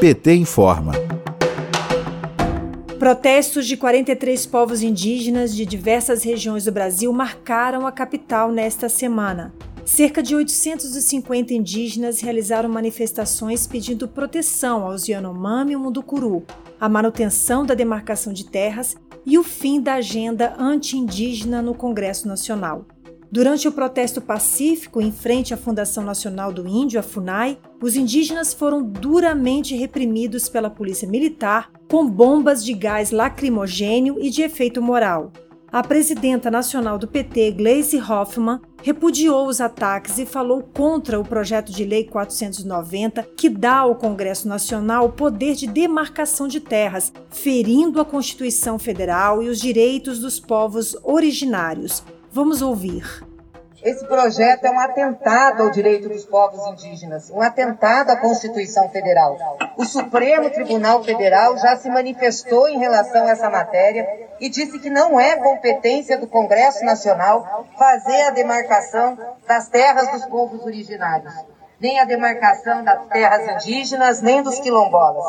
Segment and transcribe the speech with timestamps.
[0.00, 0.92] PT informa.
[2.98, 9.54] Protestos de 43 povos indígenas de diversas regiões do Brasil marcaram a capital nesta semana.
[9.84, 16.44] Cerca de 850 indígenas realizaram manifestações pedindo proteção aos Yanomami e Munducuru,
[16.80, 22.84] a manutenção da demarcação de terras e o fim da agenda anti-indígena no Congresso Nacional.
[23.30, 28.54] Durante o protesto pacífico em frente à Fundação Nacional do Índio, a FUNAI, os indígenas
[28.54, 35.32] foram duramente reprimidos pela polícia militar com bombas de gás lacrimogênio e de efeito moral.
[35.74, 41.72] A presidenta nacional do PT, Gleisi Hoffmann, repudiou os ataques e falou contra o projeto
[41.72, 48.00] de lei 490, que dá ao Congresso Nacional o poder de demarcação de terras, ferindo
[48.00, 52.04] a Constituição Federal e os direitos dos povos originários.
[52.34, 53.04] Vamos ouvir.
[53.80, 59.38] Esse projeto é um atentado ao direito dos povos indígenas, um atentado à Constituição Federal.
[59.76, 64.04] O Supremo Tribunal Federal já se manifestou em relação a essa matéria
[64.40, 70.26] e disse que não é competência do Congresso Nacional fazer a demarcação das terras dos
[70.26, 71.32] povos originários,
[71.78, 75.24] nem a demarcação das terras indígenas, nem dos quilombolas.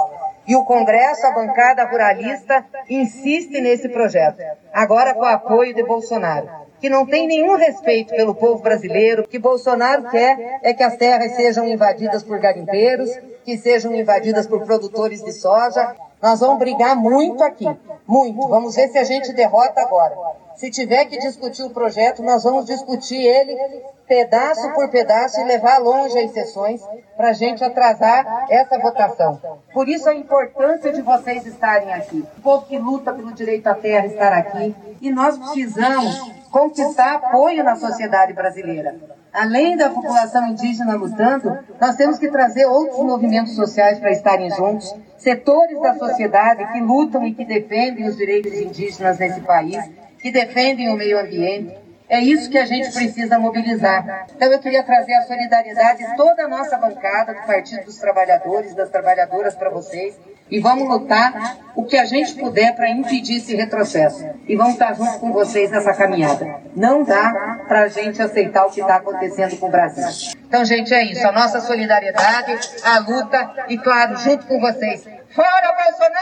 [0.48, 4.42] E o Congresso, a bancada ruralista, insiste nesse projeto,
[4.74, 9.28] agora com o apoio de Bolsonaro, que não tem nenhum respeito pelo povo brasileiro.
[9.28, 13.10] Que Bolsonaro quer é que as terras sejam invadidas por garimpeiros,
[13.44, 15.96] que sejam invadidas por produtores de soja.
[16.22, 17.66] Nós vamos brigar muito aqui,
[18.06, 18.48] muito.
[18.50, 20.16] Vamos ver se a gente derrota agora.
[20.58, 23.58] Se tiver que discutir o projeto, nós vamos discutir ele
[24.08, 26.82] pedaço por pedaço e levar longe as sessões
[27.18, 29.42] para a gente atrasar essa votação.
[29.74, 32.24] Por isso a importância de vocês estarem aqui.
[32.38, 34.76] O povo que luta pelo direito à terra estar aqui.
[35.02, 38.96] E nós precisamos conquistar apoio na sociedade brasileira.
[39.34, 44.90] Além da população indígena lutando, nós temos que trazer outros movimentos sociais para estarem juntos,
[45.18, 49.78] setores da sociedade que lutam e que defendem os direitos indígenas nesse país,
[50.18, 51.76] que defendem o meio ambiente,
[52.08, 54.28] é isso que a gente precisa mobilizar.
[54.34, 58.74] Então eu queria trazer a solidariedade de toda a nossa bancada do Partido dos Trabalhadores,
[58.76, 60.18] das Trabalhadoras para vocês.
[60.50, 64.24] E vamos lutar o que a gente puder para impedir esse retrocesso.
[64.48, 66.62] E vamos estar junto com vocês nessa caminhada.
[66.76, 70.36] Não dá para a gente aceitar o que está acontecendo com o Brasil.
[70.48, 71.28] Então, gente, é isso.
[71.28, 75.04] A nossa solidariedade, a luta e, claro, junto com vocês.
[75.34, 76.16] Fora Bolsonaro!